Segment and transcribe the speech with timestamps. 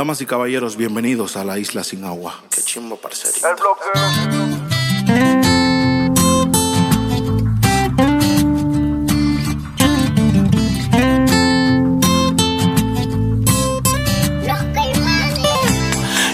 [0.00, 2.40] Damas y caballeros, bienvenidos a la isla sin agua.
[2.50, 3.46] Qué chimbo, parcerito.
[3.46, 3.82] El bloque.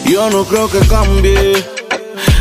[0.09, 1.65] Yo no creo que cambie.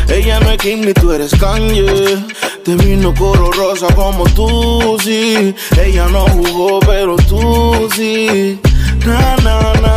[0.08, 2.24] Ella no es Kim ni tú eres Kanye.
[2.64, 5.56] Te vino coro rosa como tú, sí.
[5.76, 8.62] Ella no jugó, pero tú sí.
[9.08, 9.95] Na, na, na, na.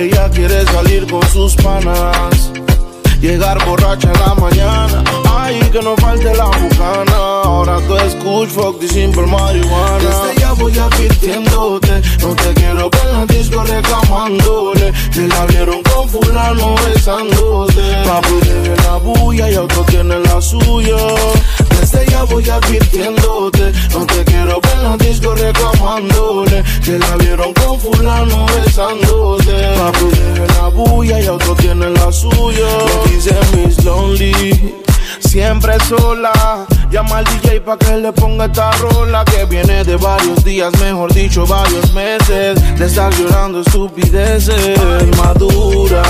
[0.00, 2.50] Ella quiere salir con sus panas.
[3.20, 5.04] Llegar borracha en la mañana.
[5.28, 7.16] Ay, que no falte la bucana.
[7.44, 9.98] Ahora tú escuchas fuck the simple marihuana.
[9.98, 12.00] Desde ya voy advirtiéndote.
[12.22, 14.90] No te quiero ver en la disco reclamándole.
[15.12, 17.82] Que la vieron con fulano besándote.
[18.06, 20.96] Papi tiene la bulla y otro tiene la suya.
[22.08, 23.72] Ya voy advirtiéndote.
[23.92, 26.62] No te quiero ver en la disco reclamándole.
[26.84, 29.52] Que la vieron con fulano besándote.
[29.78, 32.66] Papi tiene la bulla y otro tiene la suya.
[33.04, 34.80] Le dice Miss Lonely.
[35.20, 40.42] Siempre sola, llama al DJ pa' que le ponga esta rola que viene de varios
[40.42, 44.58] días, mejor dicho, varios meses de estar llorando estupideces
[45.16, 46.02] madura.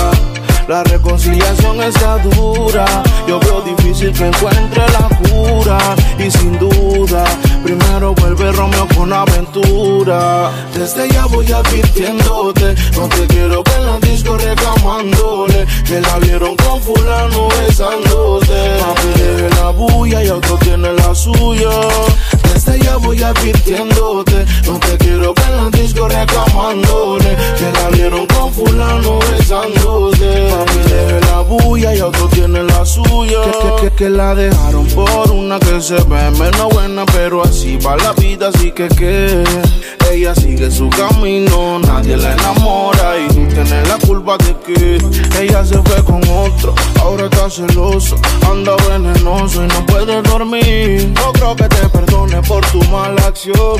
[0.71, 2.85] La reconciliación está dura.
[3.27, 5.79] Yo veo difícil que encuentre la cura.
[6.17, 7.25] Y sin duda,
[7.65, 10.53] primero vuelve Romeo con aventura.
[10.73, 12.77] Desde ya voy advirtiéndote.
[12.95, 15.67] No te quiero ver en la disco reclamándole.
[15.85, 18.79] Que la vieron con fulano besándote.
[18.79, 21.69] Papi deje la bulla y otro tiene la suya.
[22.79, 24.45] Ya voy advirtiéndote.
[24.67, 27.37] No te quiero ver en la disco reclamándole.
[27.59, 30.49] Que la con fulano besándote.
[30.51, 33.41] Papi la bulla y otro tiene la suya.
[33.43, 37.05] Que, que, que, que la dejaron por una que se ve menos buena.
[37.07, 39.45] Pero así va la vida, así que que.
[40.11, 44.99] Ella sigue su camino, nadie la enamora y tú tienes la culpa de que
[45.41, 46.75] ella se fue con otro.
[47.01, 48.17] Ahora está celoso,
[48.51, 51.13] anda venenoso y no puede dormir.
[51.15, 53.79] No creo que te perdone por tu mala acción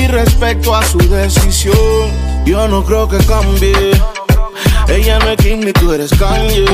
[0.00, 2.10] y respecto a su decisión,
[2.44, 3.92] yo no creo que cambie.
[4.88, 6.64] Ella no es Kim ni tú eres Kanye.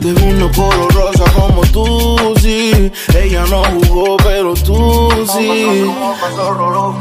[0.00, 2.90] Te vino color rosa como tú, sí.
[3.16, 5.84] Ella no jugó, pero tú sí.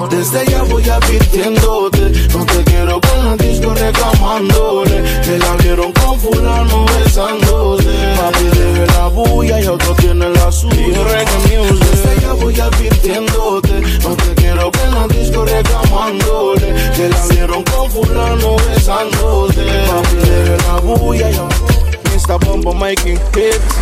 [0.10, 2.12] Desde ya voy advirtiéndote.
[2.34, 5.04] No te quiero con la disco reclamándole.
[5.24, 7.84] Que la vieron con fulano besándote.
[8.18, 10.78] Papi deje la bulla y otro tiene la suya.
[10.78, 13.82] Desde ya voy advirtiéndote.
[14.04, 16.74] No te quiero con la disco reclamándole.
[16.96, 19.64] Que la vieron con fulano besándote.
[19.88, 22.38] Papi deje la bulla y otro.
[22.38, 22.46] Mr.
[22.46, 23.76] Bombo making hits.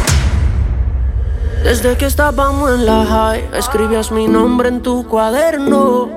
[1.64, 6.10] Desde que estábamos en la high, escribías mi nombre en tu cuaderno.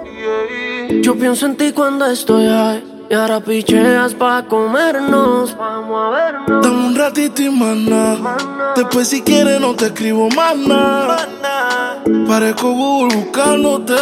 [1.02, 2.94] Yo pienso en ti cuando estoy high.
[3.10, 5.54] Y ahora picheas pa' comernos.
[5.58, 6.64] Vamos a vernos.
[6.64, 8.16] Dame un ratito y mana.
[8.74, 11.28] Después, si quieres, no te escribo más nada.
[12.26, 13.94] Parezco Google buscándote.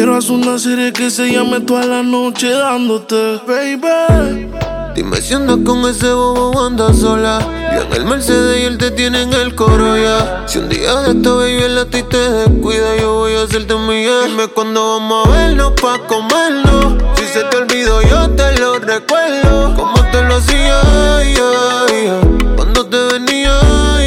[0.00, 4.48] Quiero hacer una serie que se llame toda la noche dándote, baby.
[4.94, 7.38] Dime si andas con ese bobo o andas sola.
[7.74, 10.44] Yo en el Mercedes y él te tiene en el coro ya.
[10.46, 13.74] Si un día de esta baby el a ti te descuida, yo voy a hacerte
[13.74, 14.22] mía.
[14.26, 16.94] Dime cuándo vamos a vernos pa' comernos.
[17.16, 19.74] Si se te olvidó, yo te lo recuerdo.
[19.76, 20.80] Como te lo hacía,
[21.24, 22.56] yeah, yeah.
[22.56, 23.52] cuando te venía,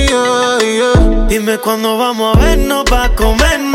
[0.07, 1.25] yeah, yeah.
[1.29, 3.72] Dime cuándo vamos a vernos pa' comernos.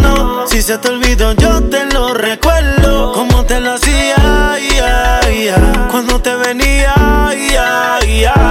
[0.48, 3.12] Si se te olvidó, yo te lo recuerdo.
[3.12, 5.88] Como te lo hacía, yeah, yeah.
[5.90, 6.94] cuando te venía,
[7.36, 7.98] yeah.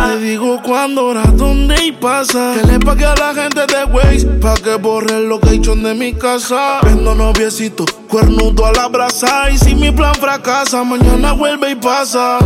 [0.08, 2.54] Te digo cuándo, hora, dónde y pasa.
[2.54, 6.14] Que le pague a la gente de Waze pa' que borre el location de mi
[6.14, 6.82] casa.
[6.84, 9.50] Vendo noviecito, cuernudo a la brasa.
[9.50, 12.38] Y si mi plan fracasa, mañana vuelve y pasa.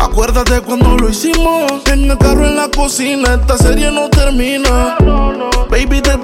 [0.00, 1.70] Acuérdate cuando lo hicimos.
[1.86, 4.96] En el carro en la cocina, esta serie no termina.
[5.70, 6.16] Baby, te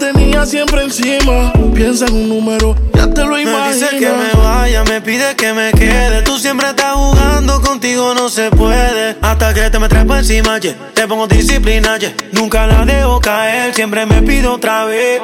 [0.46, 1.52] siempre encima.
[1.74, 3.80] Piensa en un número, ya te lo Me imaginas.
[3.80, 6.22] dice que me vaya, me pide que me quede.
[6.22, 9.16] Tú siempre estás jugando, contigo no se puede.
[9.22, 10.74] Hasta que te me traes por encima, yeah.
[10.94, 12.12] te pongo disciplina, yeah.
[12.32, 15.20] Nunca la dejo caer, siempre me pido otra vez.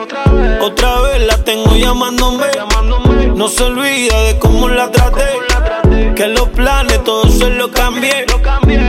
[0.61, 2.47] Otra vez la tengo llamándome.
[3.35, 5.25] No se olvida de cómo la traté.
[6.15, 8.27] Que los planes todos se los cambié.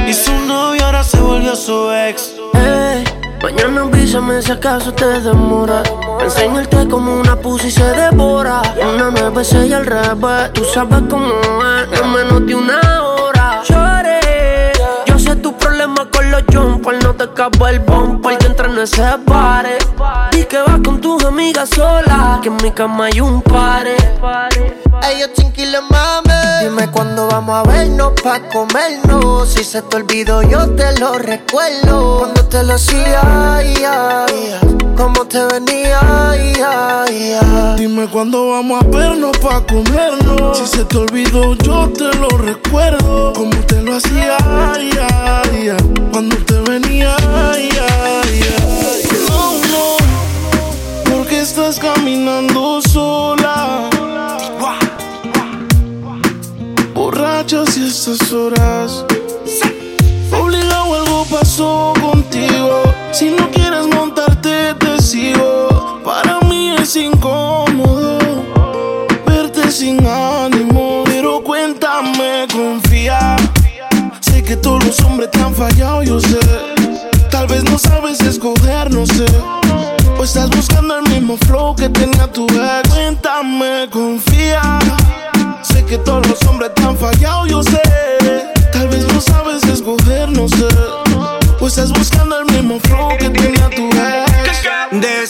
[0.08, 2.34] Y su novio ahora se volvió su ex.
[2.54, 3.04] Ey,
[3.44, 5.84] mañana avísame si acaso te demora.
[6.22, 8.62] Enseñarte como una pussy se devora.
[8.78, 10.54] Una nueve, seis al revés.
[10.54, 13.62] Tú sabes cómo es, en menos de una hora.
[13.68, 14.72] Lloré.
[15.06, 17.04] Yo sé tu problema con los jumpers.
[17.04, 19.78] No te acaba el bumper que entra en ese pare.
[20.32, 22.40] Y que vas con tus amigas solas.
[22.42, 23.96] Que en mi cama hay un pare.
[25.10, 26.32] Ellos chinquiles mame.
[26.64, 29.50] Dime cuándo vamos a vernos pa' comernos.
[29.50, 32.20] Si se te olvidó, yo te lo recuerdo.
[32.20, 33.62] Cuando te lo hacía,
[35.02, 36.36] cómo te venía,
[37.76, 40.58] Dime cuándo vamos a vernos pa' comernos.
[40.58, 43.34] Si se te olvidó, yo te lo recuerdo.
[43.34, 44.38] Cómo te lo hacía,
[46.12, 47.16] cuando te venía.
[49.28, 49.98] No, no,
[51.12, 53.90] porque estás caminando sola
[56.94, 59.06] borrachas y estas horas.
[60.32, 62.84] Obligado algo pasó contigo.
[63.12, 64.31] Si no quieres montarte,
[65.12, 66.02] te sigo.
[66.04, 68.18] Para mí es incómodo
[69.26, 71.04] verte sin ánimo.
[71.06, 73.36] Pero cuéntame, confía.
[74.20, 76.40] Sé que todos los hombres te han fallado, yo sé.
[77.30, 79.26] Tal vez no sabes escoger, no sé.
[80.18, 82.90] O estás buscando el mismo flow que tenía tu ex.
[82.90, 84.80] Cuéntame, confía
[85.64, 87.82] Sé que todos los hombres te han fallado, yo sé.
[88.72, 90.68] Tal vez no sabes escoger, no sé.
[91.60, 94.31] Pues estás buscando el mismo flow que tenía tu ex.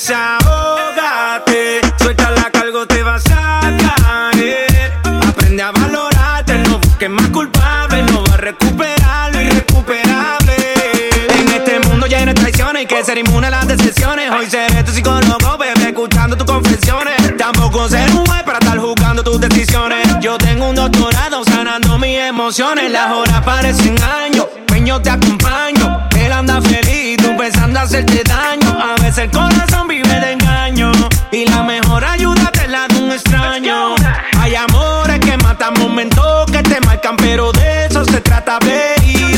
[0.03, 4.93] Desahógate, suelta la cargo, te vas a caer.
[5.27, 10.55] Aprende a valorarte, no busques más culpable, no va a recuperar lo irrecuperable.
[11.37, 14.31] En este mundo lleno de traiciones, hay que ser inmune a las decepciones.
[14.31, 17.37] Hoy seré tu psicólogo, bebé, escuchando tus confesiones.
[17.37, 20.07] Tampoco ser un juez para estar juzgando tus decisiones.
[20.19, 22.91] Yo tengo un doctorado sanando mis emociones.
[22.91, 26.09] Las horas parecen años, peño te acompaño.
[26.17, 28.79] Él anda feliz, tú pensando hacerte daño.
[28.81, 29.70] A veces el corazón
[37.17, 39.37] pero de eso se trata, baby.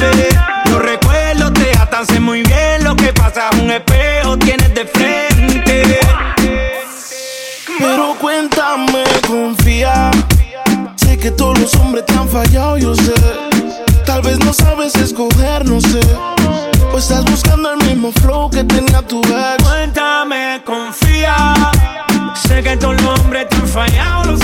[0.70, 3.50] Los recuerdos te atan, sé muy bien lo que pasa.
[3.62, 6.00] Un espejo tienes de frente.
[7.80, 10.12] Pero cuéntame, confía
[11.24, 13.14] que todos los hombres te han fallado, yo sé.
[14.06, 16.02] Tal vez no sabes escoger, no sé.
[16.92, 19.64] Pues estás buscando el mismo flow que tenía tu ex.
[19.64, 21.54] Cuéntame, confía.
[22.46, 24.38] Sé que todos los hombres te han fallado, lo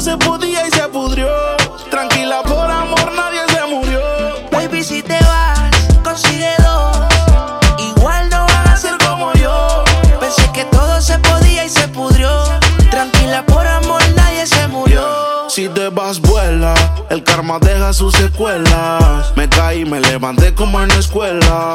[0.00, 1.28] se podía y se pudrió.
[1.90, 4.00] Tranquila, por amor nadie se murió.
[4.50, 5.70] Baby, si te vas,
[6.02, 6.96] consigue dos.
[7.78, 9.84] Igual no van a ser como yo.
[10.18, 12.30] Pensé que todo se podía y se pudrió.
[12.90, 15.04] Tranquila, por amor nadie se murió.
[15.48, 16.74] Si te vas, vuela.
[17.10, 19.32] El karma deja sus secuelas.
[19.36, 21.74] Me caí, me levanté como en la escuela.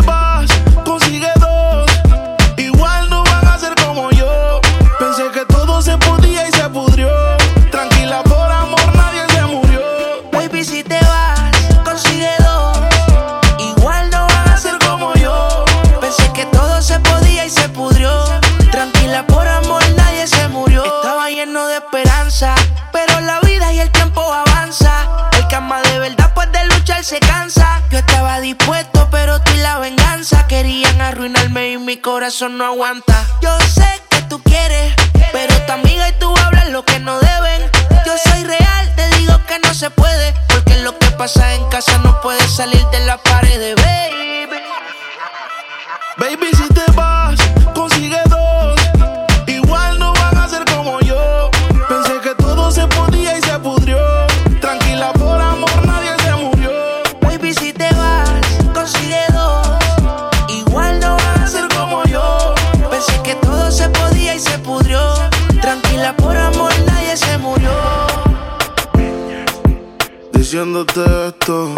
[70.81, 71.69] Diciéndote esto,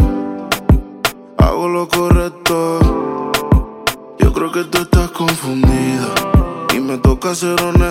[1.38, 2.80] hago lo correcto.
[4.18, 6.08] Yo creo que tú estás confundida
[6.74, 7.83] y me toca ser honesto.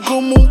[0.00, 0.45] como un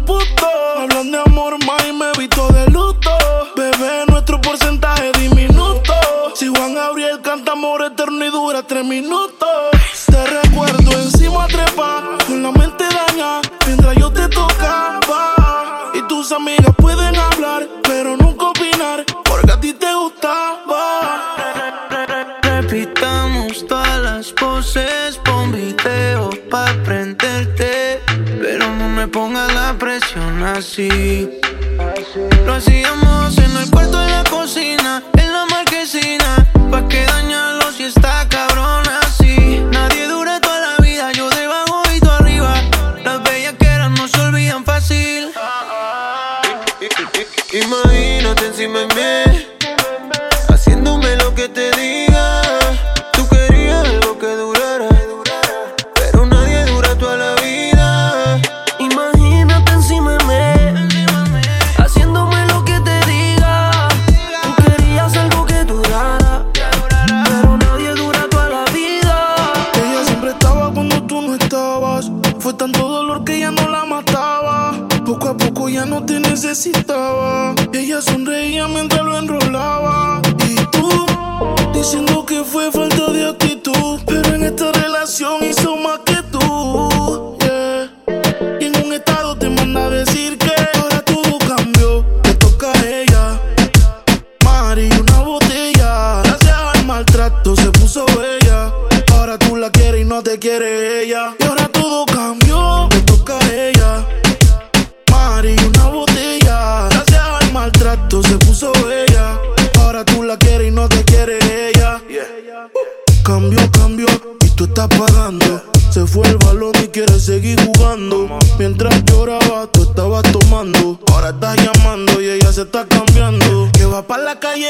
[119.72, 121.00] Tú estabas tomando.
[121.12, 123.70] Ahora estás llamando y ella se está cambiando.
[123.74, 124.70] Que va para la calle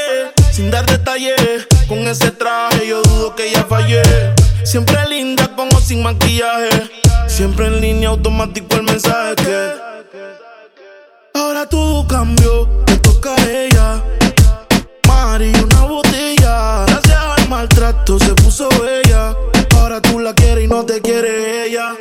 [0.52, 1.68] sin dar detalles.
[1.88, 4.02] Con ese traje yo dudo que ella fallé.
[4.64, 6.90] Siempre linda con o sin maquillaje.
[7.28, 9.72] Siempre en línea automático el mensaje que.
[11.34, 12.68] Ahora todo cambió,
[13.02, 14.04] toca a ella.
[15.08, 16.86] Mari, una botella.
[16.88, 19.36] Gracias al maltrato se puso bella.
[19.78, 21.96] Ahora tú la quieres y no te quiere ella.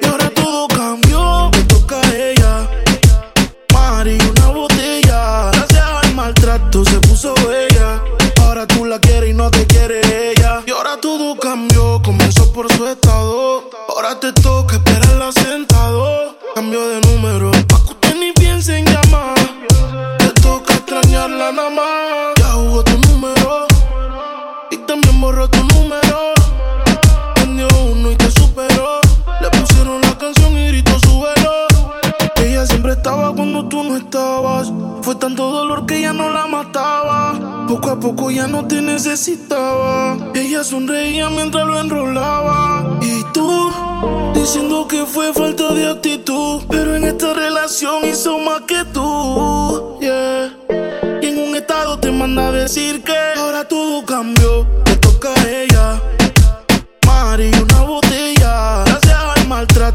[25.24, 26.34] Borró tu número.
[27.34, 29.00] Prendió uno y te superó.
[29.40, 31.52] Le pusieron la canción y gritó súbelo.
[32.36, 34.70] Ella siempre estaba cuando tú no estabas.
[35.00, 37.66] Fue tanto dolor que ya no la mataba.
[37.66, 40.18] Poco a poco ya no te necesitaba.
[40.34, 42.98] Ella sonreía mientras lo enrolaba.
[43.00, 43.72] Y tú,
[44.34, 46.64] diciendo que fue falta de actitud.
[46.68, 49.98] Pero en esta relación hizo más que tú.
[50.00, 50.52] Yeah.
[51.22, 53.33] Y en un estado te manda a decir que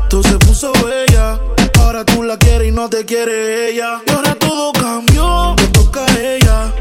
[0.10, 1.40] maltrato se puso bella.
[1.80, 4.02] Ahora tú la quieres y no te quiere ella.
[4.06, 5.54] Y ahora todo cambió.
[5.56, 6.74] Te toca a ella.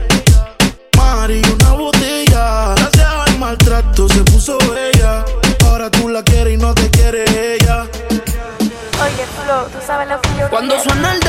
[0.97, 2.75] Mari, una botella.
[2.77, 5.25] Gracias al maltrato se puso bella.
[5.67, 7.25] Ahora tú la quieres y no te quiere
[7.57, 7.87] ella.
[9.01, 10.91] Oye, Flo, tú sabes lo que yo Cuando quiero.
[10.91, 11.21] suena el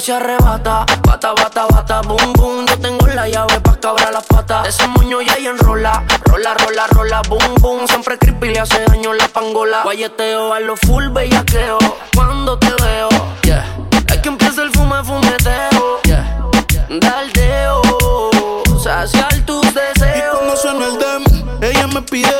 [0.00, 2.66] se arrebata, bata, bata, bata, boom, boom.
[2.66, 4.64] Yo tengo la llave pa' cabrar las patas.
[4.64, 7.88] De ese moño ya ella enrola, rola, rola, rola, boom, boom.
[7.88, 9.82] Siempre creepy le hace daño la pangola.
[9.84, 11.78] Guayeteo a lo full bellaqueo.
[12.14, 13.08] Cuando te veo,
[13.42, 13.64] yeah.
[14.08, 16.42] Es que empieza el fume, fumeteo, yeah.
[17.00, 17.82] Daldeo,
[18.82, 20.36] saciar tus Y deseos.
[20.36, 21.24] cuando suena el dem,
[21.62, 22.32] ella me pide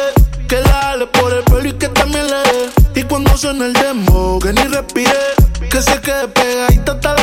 [0.49, 2.71] que la jale por el pelo y que también le dé.
[3.01, 5.13] Y cuando suena el demo, que ni respire,
[5.71, 7.15] que se quede pegadita hasta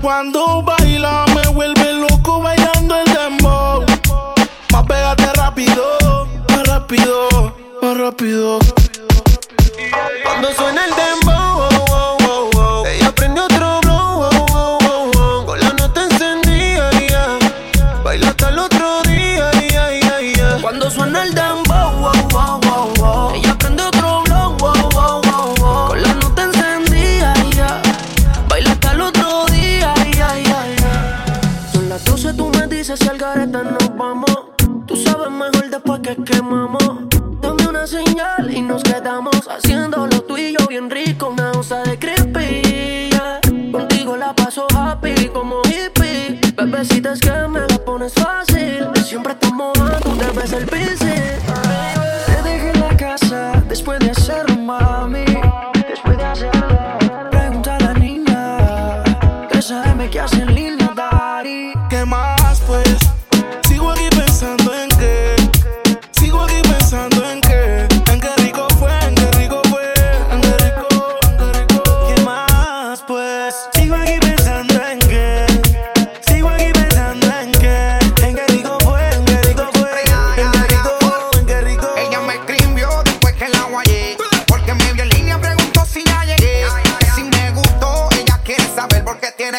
[0.00, 3.84] cuando baila me vuelve loco bailando el dembow.
[4.70, 8.58] Más pégate rápido, más rápido, más rápido.
[10.24, 11.13] Cuando suena el dembow,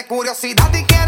[0.04, 1.05] curiosidad y quiere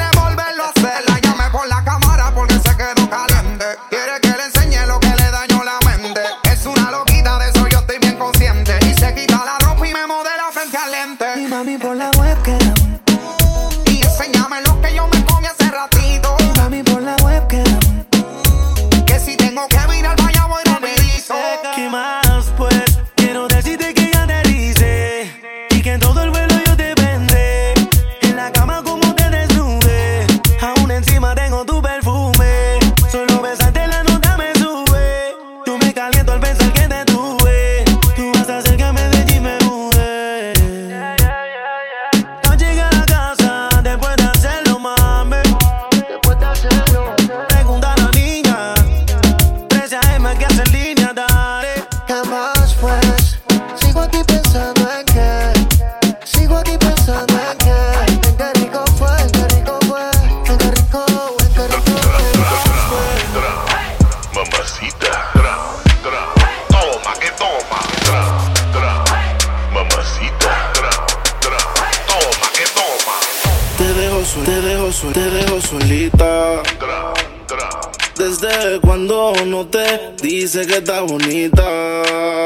[80.47, 81.61] dice que está bonita.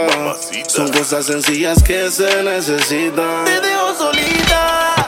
[0.10, 0.70] Mamacita.
[0.70, 3.46] Son cosas sencillas que se necesitan.
[3.46, 5.01] Te dejo solita.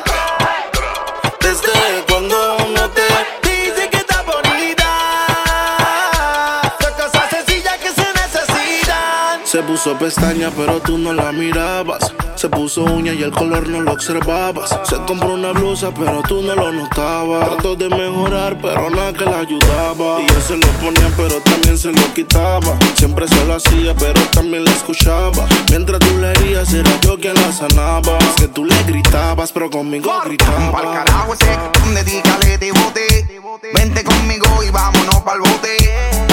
[9.53, 12.11] Se puso pestaña, pero tú no la mirabas.
[12.33, 14.75] Se puso uña y el color no lo observabas.
[14.81, 17.49] Se compró una blusa, pero tú no lo notabas.
[17.49, 20.21] Trató de mejorar, pero nada que la ayudaba.
[20.21, 22.79] Y él se lo ponía, pero también se lo quitaba.
[22.95, 25.45] Siempre se lo hacía, pero también la escuchaba.
[25.69, 28.17] Mientras tú le herías, era yo quien la sanaba.
[28.17, 30.81] Es que tú le gritabas, pero conmigo Pa'l gritaba.
[30.81, 33.39] carajo ese donde dígale te bote.
[33.75, 36.32] Vente conmigo y vámonos pa'l bote.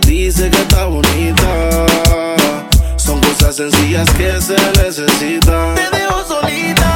[0.11, 1.85] dice que está bonita.
[2.97, 5.75] Son cosas sencillas que se necesitan.
[5.75, 6.90] Te dejo solita.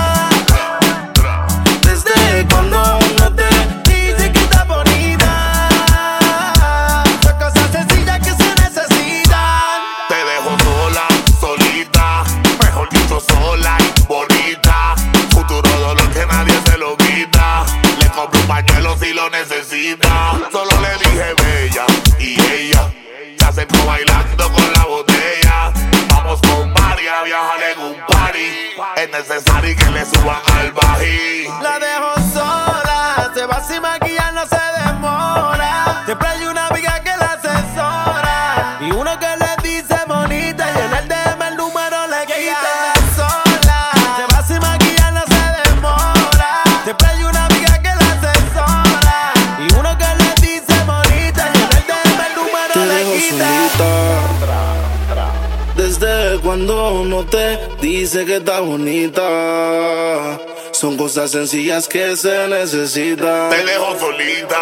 [58.15, 60.39] Dice que está bonita.
[60.71, 63.49] Son cosas sencillas que se necesitan.
[63.49, 64.57] te dejo solita.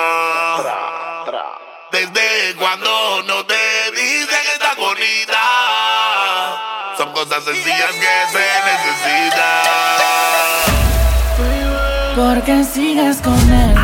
[1.92, 3.54] Desde cuando no te
[3.92, 5.38] dice que estás bonita.
[6.98, 9.66] Son cosas sencillas que se necesitan.
[12.16, 13.76] Porque sigues con él.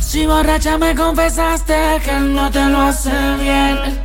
[0.00, 4.03] Si borracha me confesaste que él no te lo hace bien.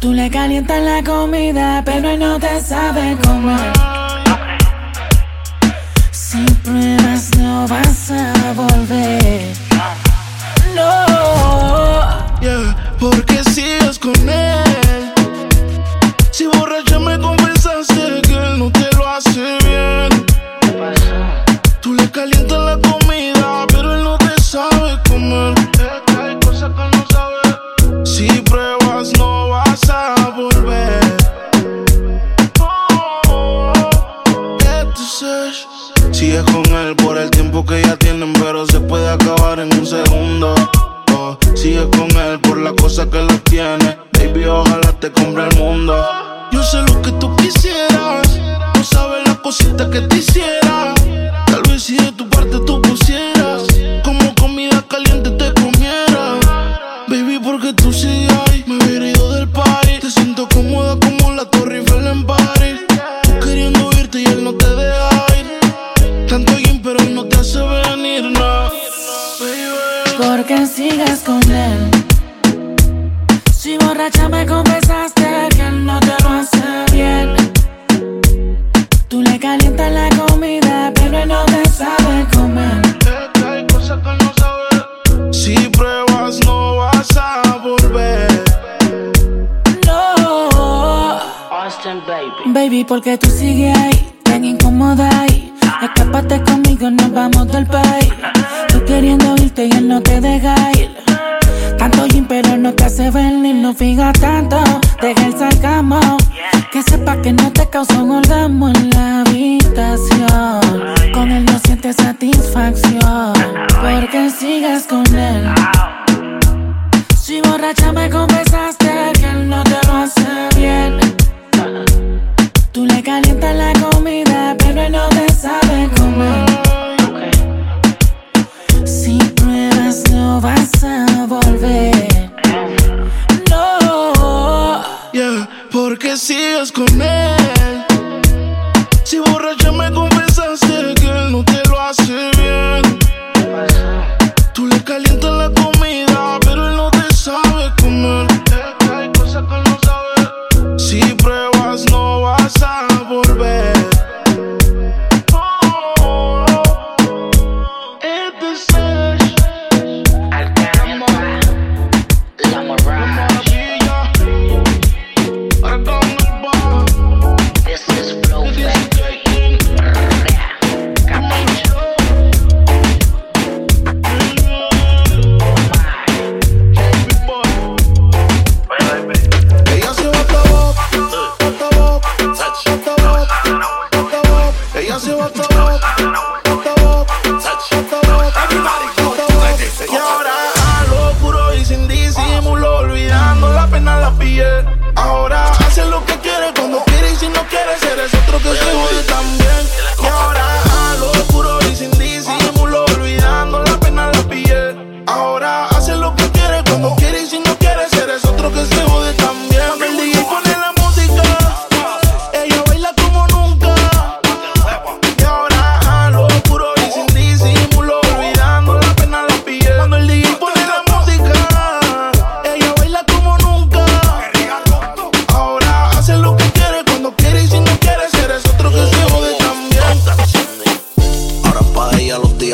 [0.00, 3.72] Tú le calientas la comida, pero él no te sabe comer.
[6.10, 9.45] Sin pruebas no vas a volver.
[49.76, 50.45] gusta que te hicieron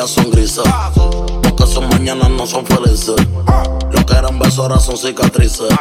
[0.02, 0.64] días son grises.
[1.66, 3.14] Son mañana no son felices.
[3.90, 5.72] Los que eran besos ahora son cicatrices.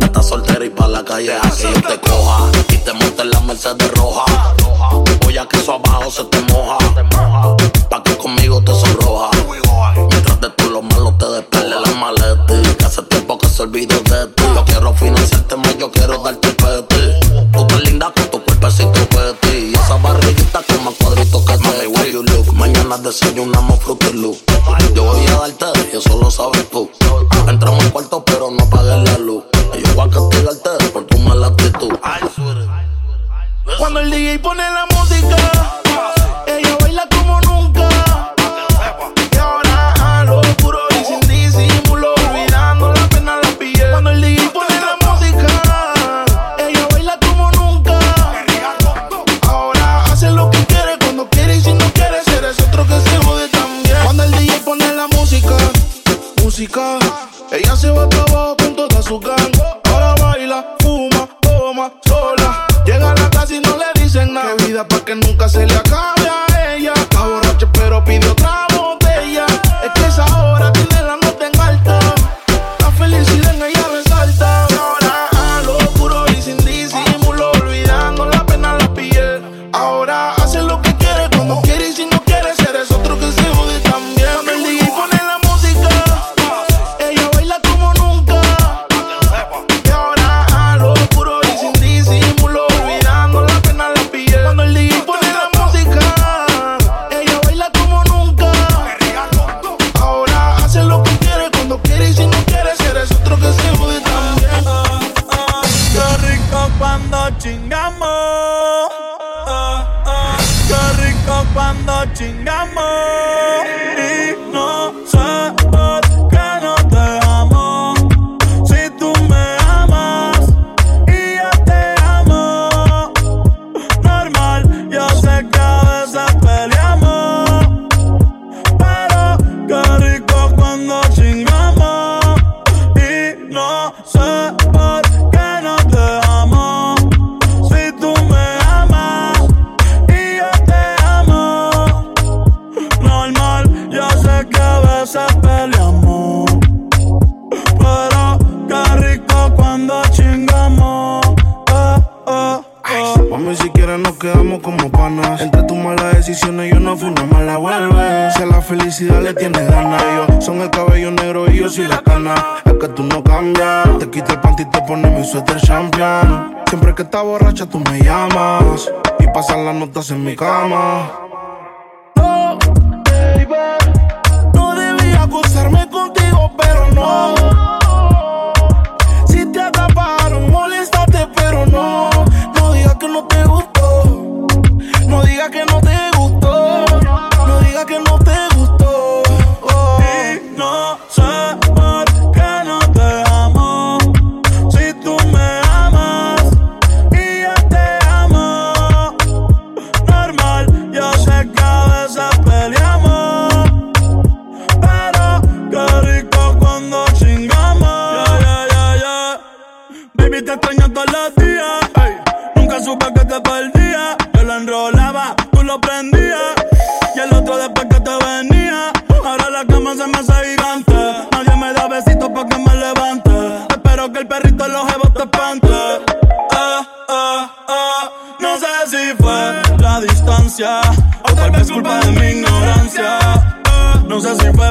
[0.00, 2.50] Estás soltera y pa' la calle Así yo te coja.
[2.68, 4.24] Y te monte en la Mercedes roja.
[5.24, 6.78] Voy a que eso abajo se te moja.
[7.88, 9.30] Pa' que conmigo te sonroja.
[10.10, 12.76] Mientras de tú lo malo te despele la maleta.
[12.76, 14.42] Que hace tiempo que se olvidó de ti.
[14.54, 16.50] Yo quiero financiarte más, yo quiero darte
[23.04, 24.36] desayunamos frutilú.
[24.94, 26.90] Yo voy a darte y eso lo sabes tú.
[27.46, 29.44] Entramos al cuarto pero no apagues la luz.
[29.74, 31.90] Y yo voy a castigarte por tu mala actitud.
[33.78, 35.53] Cuando el DJ pone la música
[56.54, 57.03] música.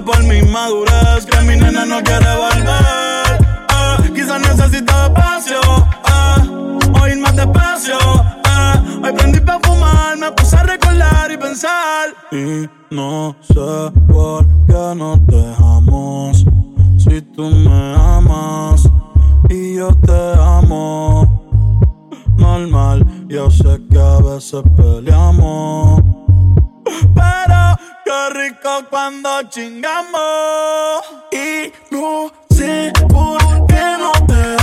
[0.03, 3.39] por mi inmadurez Que mi nena no quiere volver
[3.69, 4.11] eh.
[4.13, 5.59] Quizás necesita espacio
[6.05, 6.37] ah,
[7.05, 7.11] eh.
[7.11, 7.97] Ir más despacio.
[8.45, 14.45] Ah, hoy prendí pa' fumar Me puse a recordar y pensar Y no sé por
[14.67, 16.45] qué nos dejamos
[16.97, 18.89] Si tú me amas
[19.49, 21.27] Y yo te amo
[22.37, 26.01] Normal, yo sé que a veces peleamos
[27.15, 31.01] Pero Qué rico cuando chingamos.
[31.31, 34.62] Y no sé por qué no te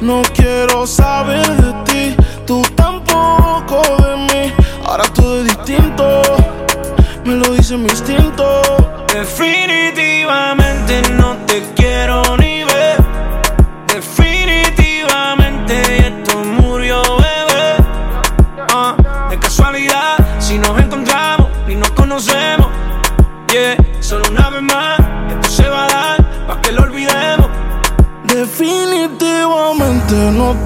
[0.00, 4.52] No quiero saber de ti, tú tampoco de mí.
[4.86, 6.22] Ahora todo es distinto,
[7.24, 8.62] me lo dice mi instinto.
[9.12, 11.19] Definitivamente no